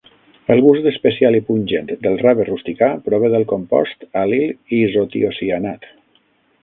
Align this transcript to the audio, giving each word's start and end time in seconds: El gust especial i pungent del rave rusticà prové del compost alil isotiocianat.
El 0.53 0.61
gust 0.67 0.87
especial 0.91 1.35
i 1.39 1.41
pungent 1.49 1.91
del 2.07 2.17
rave 2.23 2.47
rusticà 2.49 2.89
prové 3.09 3.31
del 3.35 3.45
compost 3.53 4.09
alil 4.23 4.49
isotiocianat. 4.79 5.87